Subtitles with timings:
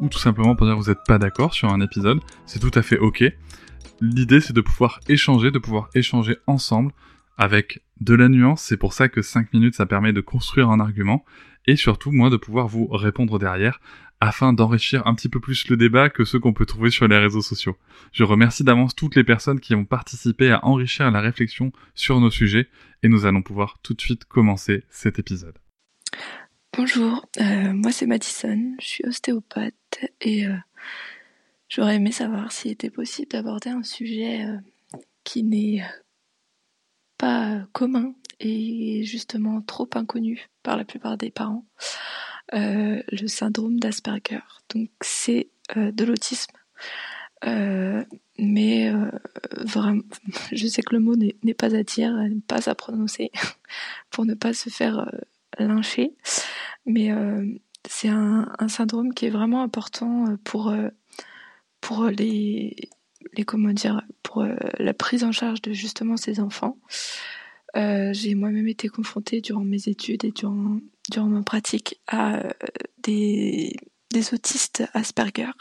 [0.00, 2.70] ou tout simplement pour dire que vous n'êtes pas d'accord sur un épisode, c'est tout
[2.74, 3.24] à fait ok.
[4.00, 6.92] L'idée c'est de pouvoir échanger, de pouvoir échanger ensemble
[7.36, 10.80] avec de la nuance, c'est pour ça que 5 minutes ça permet de construire un
[10.80, 11.24] argument,
[11.66, 13.80] et surtout moi de pouvoir vous répondre derrière
[14.20, 17.16] afin d'enrichir un petit peu plus le débat que ceux qu'on peut trouver sur les
[17.16, 17.76] réseaux sociaux.
[18.12, 22.30] Je remercie d'avance toutes les personnes qui ont participé à enrichir la réflexion sur nos
[22.30, 22.68] sujets
[23.02, 25.56] et nous allons pouvoir tout de suite commencer cet épisode.
[26.76, 29.74] Bonjour, euh, moi c'est Madison, je suis ostéopathe
[30.20, 30.56] et euh,
[31.68, 34.56] j'aurais aimé savoir s'il était possible d'aborder un sujet euh,
[35.24, 35.84] qui n'est
[37.18, 41.66] pas commun et justement trop inconnu par la plupart des parents.
[42.52, 44.40] Euh, le syndrome d'Asperger.
[44.74, 46.52] Donc c'est euh, de l'autisme.
[47.44, 48.04] Euh,
[48.38, 48.92] mais
[49.52, 50.02] vraiment,
[50.52, 52.12] je sais que le mot n'est pas à dire,
[52.48, 53.30] pas à prononcer
[54.10, 55.10] pour ne pas se faire
[55.58, 56.16] lyncher.
[56.86, 57.10] Mais
[57.88, 60.74] c'est un, syndrome qui est vraiment important pour
[61.80, 62.76] pour les
[63.32, 64.44] les comment dire pour
[64.78, 66.78] la prise en charge de justement ces enfants.
[67.76, 70.78] Euh, j'ai moi-même été confrontée durant mes études et durant,
[71.10, 72.50] durant ma pratique à euh,
[73.02, 73.76] des,
[74.12, 75.52] des autistes Asperger.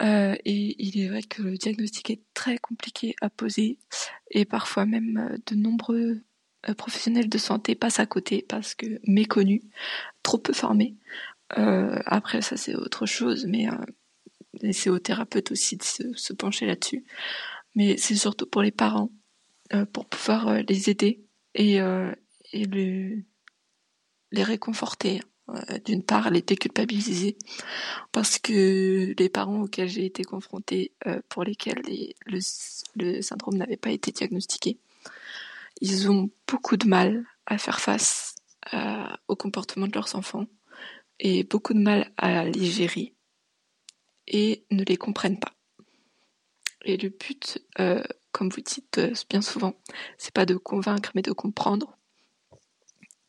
[0.00, 3.78] Euh, et il est vrai que le diagnostic est très compliqué à poser
[4.30, 6.22] et parfois même euh, de nombreux
[6.76, 9.62] professionnels de santé passent à côté parce que méconnus,
[10.22, 10.96] trop peu formés.
[11.50, 13.66] après ça c'est autre chose, mais
[14.72, 17.04] c'est aux thérapeutes aussi de se, pencher là-dessus.
[17.74, 19.10] Mais c'est surtout pour les parents
[19.72, 21.22] euh, pour pouvoir euh, les aider
[21.54, 22.12] et, euh,
[22.52, 23.24] les
[24.32, 25.20] réconforter.
[25.84, 27.36] D'une part, les déculpabiliser
[28.12, 30.92] parce que les parents auxquels j'ai été confrontée,
[31.28, 31.82] pour lesquels
[32.26, 32.38] le,
[32.94, 34.78] le syndrome n'avait pas été diagnostiqué,
[35.80, 38.34] ils ont beaucoup de mal à faire face
[39.26, 40.46] au comportement de leurs enfants
[41.18, 43.14] et beaucoup de mal à les gérer
[44.26, 45.54] et ne les comprennent pas.
[46.84, 47.58] Et le but
[48.32, 49.74] comme vous dites euh, bien souvent,
[50.18, 51.96] c'est pas de convaincre mais de comprendre.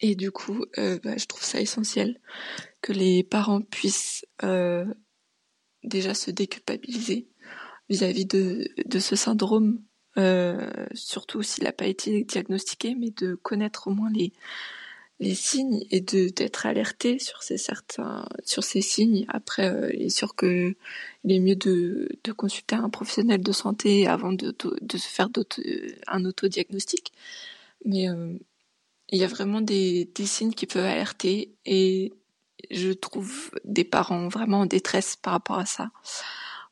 [0.00, 2.20] Et du coup, euh, bah, je trouve ça essentiel
[2.82, 4.86] que les parents puissent euh,
[5.82, 7.28] déjà se déculpabiliser
[7.88, 9.82] vis-à-vis de ce syndrome,
[10.94, 14.32] surtout s'il n'a pas été diagnostiqué, mais de connaître au moins les,
[15.20, 19.24] les signes et de d'être alerté sur ces certains sur ces signes.
[19.28, 20.74] Après euh, il est sûr que
[21.24, 25.28] il est mieux de, de consulter un professionnel de santé avant de, de, se faire
[26.06, 27.12] un autodiagnostic.
[27.84, 28.34] Mais euh,
[29.10, 32.12] il y a vraiment des, des signes qui peuvent alerter et
[32.70, 35.90] je trouve des parents vraiment en détresse par rapport à ça.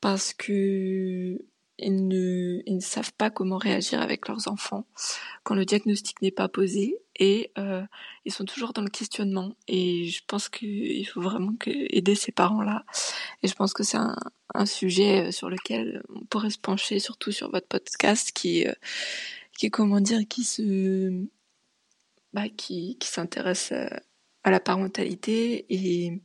[0.00, 1.38] Parce que
[1.82, 4.86] ils ne, savent pas comment réagir avec leurs enfants
[5.42, 7.82] quand le diagnostic n'est pas posé et euh,
[8.24, 9.54] ils sont toujours dans le questionnement.
[9.68, 12.84] Et je pense qu'il faut vraiment aider ces parents-là.
[13.42, 14.16] Et je pense que c'est un,
[14.66, 18.72] sujet sur lequel on pourrait se pencher surtout sur votre podcast qui euh,
[19.58, 21.24] qui comment dire qui se
[22.32, 23.88] bah, qui, qui s'intéresse euh,
[24.44, 26.20] à la parentalité et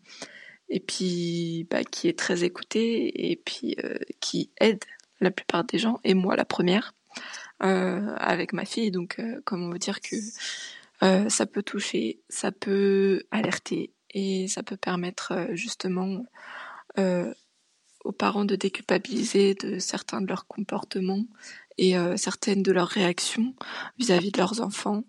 [0.70, 4.84] et puis bah, qui est très écouté et puis euh, qui aide
[5.20, 6.94] la plupart des gens, et moi la première,
[7.64, 8.92] euh, avec ma fille.
[8.92, 10.16] Donc, euh, comment vous dire que
[11.04, 16.24] euh, ça peut toucher, ça peut alerter, et ça peut permettre justement
[18.04, 21.26] aux parents de déculpabiliser de certains de leurs comportements
[21.78, 23.54] et certaines de leurs réactions
[24.00, 25.04] vis-à-vis de leurs enfants,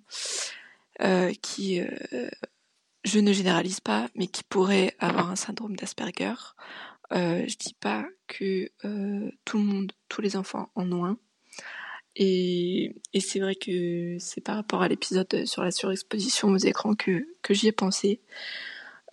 [1.40, 1.80] qui
[3.04, 6.34] je ne généralise pas, mais qui pourraient avoir un syndrome d'Asperger.
[7.12, 11.18] Euh, je dis pas que euh, tout le monde, tous les enfants en ont un.
[12.16, 17.24] Et, c'est vrai que c'est par rapport à l'épisode sur la surexposition aux écrans que,
[17.50, 18.20] j'y ai pensé.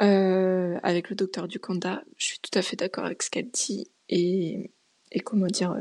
[0.01, 3.87] Euh, avec le docteur Ducanda, je suis tout à fait d'accord avec ce qu'elle dit.
[4.09, 4.71] Et,
[5.23, 5.75] comment dire,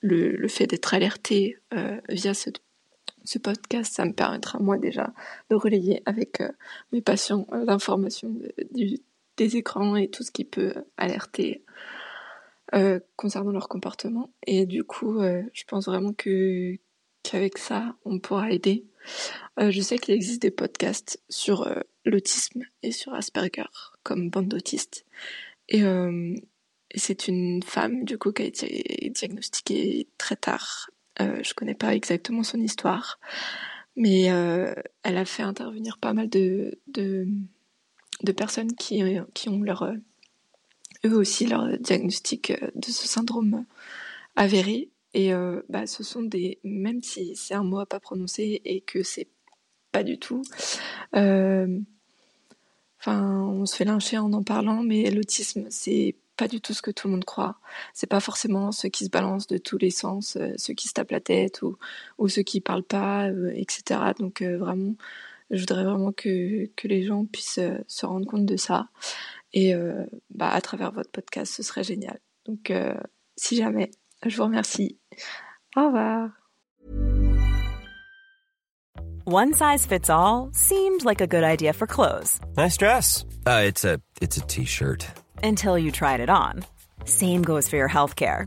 [0.00, 1.56] le, fait d'être alerté
[2.08, 2.50] via ce,
[3.42, 5.12] podcast, ça me permettra moi déjà
[5.50, 6.42] de relayer avec
[6.92, 8.34] mes patients l'information
[9.38, 11.64] des écrans et tout ce qui peut alerter
[13.16, 14.30] concernant leur comportement.
[14.46, 16.76] Et du coup, je pense vraiment que
[17.22, 18.84] qu'avec ça, on pourra aider.
[19.58, 21.66] je sais qu'il existe des podcasts sur
[22.04, 23.64] l'autisme et sur Asperger
[24.02, 25.04] comme bande d'autistes.
[25.68, 26.34] Et, euh,
[26.94, 30.90] c'est une femme du coup qui a été diagnostiquée très tard.
[31.20, 33.20] Euh, je connais pas exactement son histoire,
[33.94, 36.78] mais euh, elle a fait intervenir pas mal de,
[38.22, 39.02] de personnes qui,
[39.34, 39.94] qui ont leur
[41.04, 43.64] eux aussi leur diagnostic de ce syndrome
[44.36, 44.90] avéré.
[45.14, 48.82] Et euh, bah, ce sont des, même si c'est un mot à pas prononcer et
[48.82, 49.28] que c'est
[49.90, 50.42] pas du tout,
[51.16, 51.80] euh,
[53.00, 56.82] Enfin, on se fait lyncher en en parlant, mais l'autisme, c'est pas du tout ce
[56.82, 57.58] que tout le monde croit.
[57.94, 60.94] C'est pas forcément ceux qui se balancent de tous les sens, euh, ceux qui se
[60.94, 61.76] tapent la tête ou,
[62.18, 64.00] ou ceux qui parlent pas, euh, etc.
[64.18, 64.94] Donc euh, vraiment,
[65.50, 68.88] je voudrais vraiment que, que les gens puissent se rendre compte de ça.
[69.52, 69.74] Et
[70.30, 72.18] bah, à travers votre podcast, ce serait génial.
[72.44, 72.72] Donc
[73.36, 73.90] si jamais,
[74.26, 74.98] je vous remercie.
[75.76, 76.30] Au revoir.
[79.30, 82.40] One size fits all seemed like a good idea for clothes.
[82.56, 83.26] Nice dress.
[83.46, 85.06] Uh, it's a it's a t-shirt.
[85.42, 86.64] Until you tried it on.
[87.04, 88.46] Same goes for your healthcare.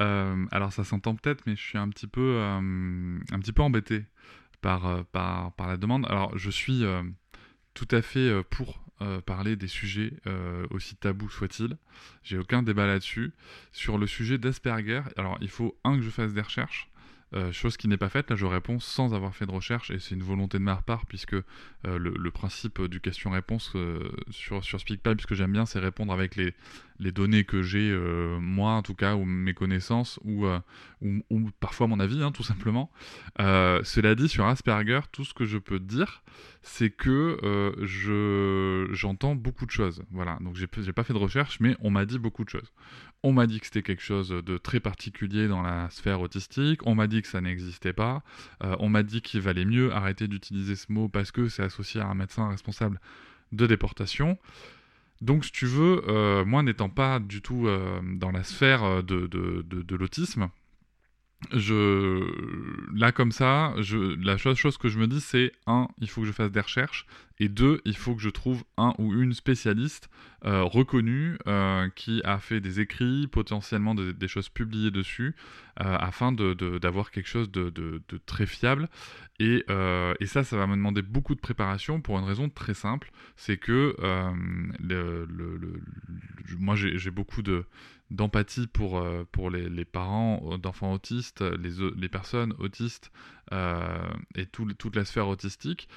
[0.00, 3.62] Euh, alors ça s'entend peut-être, mais je suis un petit peu, euh, un petit peu
[3.62, 4.04] embêté
[4.60, 6.06] par, par, par, la demande.
[6.06, 6.84] Alors je suis
[7.74, 8.80] tout à fait pour
[9.26, 10.12] parler des sujets
[10.70, 11.76] aussi tabous soient-ils.
[12.22, 13.32] J'ai aucun débat là-dessus.
[13.72, 16.90] Sur le sujet d'Asperger, alors il faut un que je fasse des recherches.
[17.34, 19.98] Euh, chose qui n'est pas faite, là je réponds sans avoir fait de recherche et
[19.98, 21.42] c'est une volonté de ma part puisque euh,
[21.84, 26.36] le, principe du question-réponse euh, sur, sur SpeakPipe, ce que j'aime bien, c'est répondre avec
[26.36, 26.54] les,
[26.98, 27.96] les données que j'ai,
[28.40, 30.46] moi en tout cas, ou mes connaissances, ou,
[31.02, 32.90] ou, parfois mon avis, hein, tout simplement.
[33.38, 36.22] cela dit, sur Asperger, tout ce que je peux dire,
[36.62, 37.38] c'est que
[37.82, 40.02] je, j'entends beaucoup de choses.
[40.10, 42.72] Voilà, donc j'ai, pas fait de recherche, mais on m'a dit beaucoup de choses.
[43.22, 46.86] On m'a dit que c'était quelque chose de très particulier dans la sphère autistique.
[46.86, 48.22] On m'a dit que ça n'existait pas.
[48.62, 52.00] Euh, on m'a dit qu'il valait mieux arrêter d'utiliser ce mot parce que c'est associé
[52.00, 53.00] à un médecin responsable
[53.50, 54.38] de déportation.
[55.20, 59.26] Donc, si tu veux, euh, moi n'étant pas du tout euh, dans la sphère de,
[59.26, 60.48] de l'autisme,
[61.52, 62.24] je
[62.94, 63.74] là comme ça,
[64.20, 67.06] la chose que je me dis c'est un, il faut que je fasse des recherches
[67.40, 70.10] et deux, il faut que je trouve un ou une spécialiste
[70.44, 75.34] euh, reconnue euh, qui a fait des écrits, potentiellement des choses publiées dessus,
[75.80, 78.88] euh, afin d'avoir quelque chose de, très fiable.
[79.38, 79.64] Et,
[80.26, 83.94] ça, ça va me demander beaucoup de préparation pour une raison très simple, c'est que
[86.58, 87.64] moi j'ai beaucoup de
[88.10, 89.00] d'empathie pour,
[89.50, 93.12] les parents d'enfants autistes, les, les personnes autistes
[93.52, 93.98] euh,
[94.34, 95.88] et tout, toute la sphère autistique.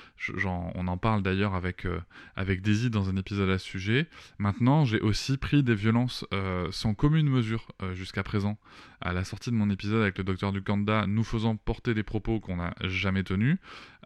[0.45, 2.00] on en parle d'ailleurs avec, euh,
[2.35, 4.07] avec Daisy dans un épisode à ce sujet.
[4.37, 6.25] Maintenant, j'ai aussi pris des violences
[6.71, 8.57] sans commune mesure jusqu'à présent.
[9.02, 12.40] À la sortie de mon épisode avec le docteur Dukanda, nous faisant porter des propos
[12.40, 13.57] qu'on n'a jamais tenus.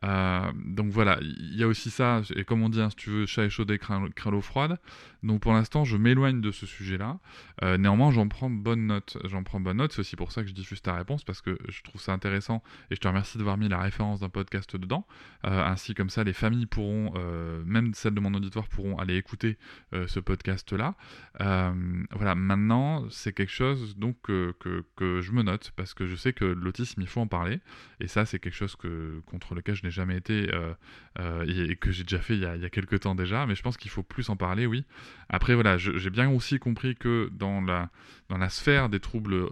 [0.04, 3.26] Donc voilà, il y a aussi ça, et comme on dit, hein, si tu veux,
[3.26, 4.78] chat échaudé, craint, l'eau froide.
[5.24, 7.18] Donc pour l'instant, je m'éloigne de ce sujet-là.
[7.78, 9.18] néanmoins, j'en prends bonne note.
[9.26, 11.58] J'en prends bonne note, c'est aussi pour ça que je diffuse ta réponse, parce que
[11.68, 12.62] je trouve ça intéressant,
[12.92, 15.06] et je te remercie d'avoir mis la référence d'un podcast dedans.
[15.46, 19.16] Euh, ainsi comme ça, les familles pourront, euh, même celles de mon auditoire, pourront aller
[19.16, 19.58] écouter
[19.94, 20.96] euh, ce podcast-là.
[21.40, 24.54] voilà, maintenant, c'est quelque chose donc que,
[24.96, 27.60] que, je me note parce que je sais que l'autisme, il faut en parler.
[28.00, 30.50] Et ça, c'est quelque chose que, contre lequel je n'ai jamais été
[31.48, 33.46] et, que j'ai déjà fait il y, a, il quelques temps déjà.
[33.46, 34.86] Mais je pense qu'il faut plus en parler, oui.
[35.30, 37.90] Après, voilà, j'ai bien aussi compris que dans la,
[38.30, 39.48] dans la sphère des troubles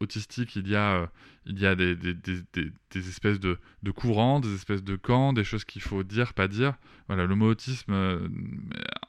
[0.00, 1.10] autistiques, il y a
[1.46, 5.44] il y a des, des, des, espèces de, de, courants, des espèces de camps, des
[5.44, 6.74] choses qu'il faut dire, pas dire.
[7.06, 8.28] Voilà, le mot autisme euh,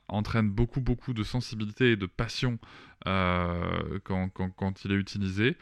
[0.08, 2.60] entraîne beaucoup, beaucoup de sensibilité et de passion
[3.08, 5.56] euh, quand, quand, il est utilisé.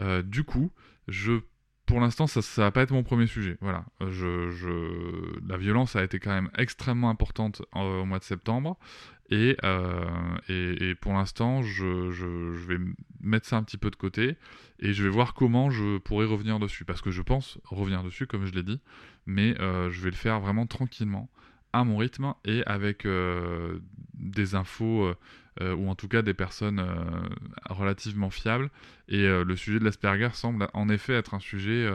[0.00, 0.72] Euh, du coup,
[1.06, 1.40] je
[1.86, 3.56] pour l'instant, ça ne va pas être mon premier sujet.
[3.60, 3.84] Voilà.
[4.00, 8.76] La violence a été quand même extrêmement importante au mois de septembre.
[9.30, 9.56] Et,
[10.48, 12.26] et, pour l'instant, je, je,
[12.66, 12.78] vais
[13.20, 14.36] mettre ça un petit peu de côté
[14.78, 16.84] et je vais voir comment je pourrais revenir dessus.
[16.84, 18.80] Parce que je pense revenir dessus, comme je l'ai dit,
[19.26, 21.30] mais je vais le faire vraiment tranquillement
[21.76, 23.78] à mon rythme et avec euh,
[24.14, 25.14] des infos euh,
[25.60, 26.84] euh, ou en tout cas des personnes
[27.68, 28.70] relativement fiables.
[29.08, 31.90] Et le sujet de l'Asperger semble en effet être un sujet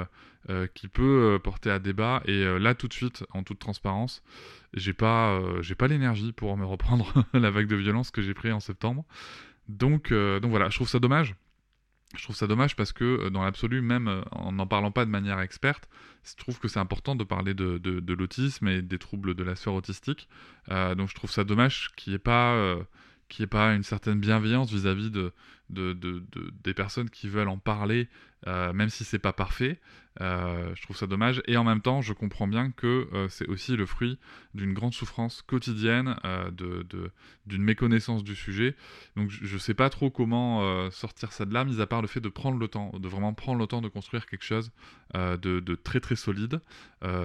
[0.73, 2.23] qui peut porter à débat.
[2.25, 4.23] Et là, tout de suite, en toute transparence,
[4.73, 8.51] j'ai pas, j'ai pas l'énergie pour me reprendre la vague de violence que j'ai pris
[8.51, 9.05] en septembre.
[9.67, 11.35] Donc, donc voilà, je trouve ça dommage
[12.15, 15.05] je trouve ça dommage parce que euh, dans l'absolu, même euh, en n'en parlant pas
[15.05, 15.87] de manière experte,
[16.23, 19.73] je trouve que c'est important de parler de, l'autisme et des troubles de la sphère
[19.73, 20.27] autistique.
[20.69, 22.77] Euh, donc je trouve ça dommage qu'il n'y ait pas
[23.39, 25.31] ait pas une certaine bienveillance vis-à-vis de,
[25.69, 28.09] des personnes qui veulent en parler,
[28.45, 29.79] même si c'est pas parfait.
[30.19, 31.41] Euh, je trouve ça dommage.
[31.47, 34.19] Et en même temps, je comprends bien que euh, c'est aussi le fruit
[34.53, 36.51] d'une grande souffrance quotidienne, euh,
[37.45, 38.75] d'une méconnaissance du sujet.
[39.15, 42.07] Donc je ne sais pas trop comment sortir ça de là, mis à part le
[42.07, 44.71] fait de prendre le temps, de vraiment prendre le temps de construire quelque chose
[45.13, 46.61] de, très très solide.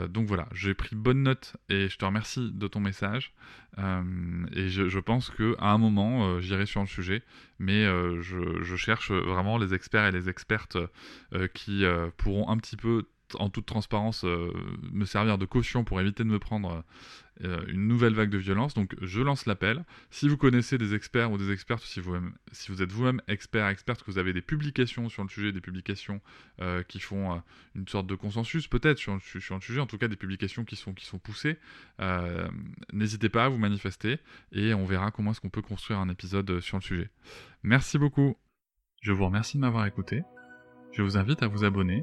[0.08, 3.32] donc voilà, j'ai pris bonne note et je te remercie de ton message.
[3.78, 7.22] et je, pense qu'à un moment, j'irai sur le sujet,
[7.58, 10.78] mais je, je, cherche vraiment les experts et les expertes
[11.54, 11.84] qui
[12.16, 12.85] pourront un petit peu
[13.34, 14.52] en toute transparence euh,
[14.92, 16.84] me servir de caution pour éviter de me prendre
[17.44, 18.74] euh, une nouvelle vague de violence.
[18.74, 19.84] Donc je lance l'appel.
[20.10, 22.14] Si vous connaissez des experts ou des expertes, si vous,
[22.52, 25.60] si vous êtes vous-même expert, experte, que vous avez des publications sur le sujet, des
[25.60, 26.20] publications
[26.60, 27.42] euh, qui font
[27.74, 30.76] une sorte de consensus peut-être sur, sur, le sujet, en tout cas des publications qui
[30.76, 31.58] sont, qui sont poussées,
[32.92, 34.18] n'hésitez pas à vous manifester
[34.52, 37.10] et on verra comment est-ce qu'on peut construire un épisode sur le sujet.
[37.62, 38.36] Merci beaucoup.
[39.02, 40.22] Je vous remercie de m'avoir écouté.
[40.92, 42.02] Je vous invite à vous abonner